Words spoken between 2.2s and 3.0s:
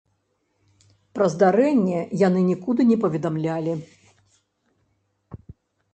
яны нікуды не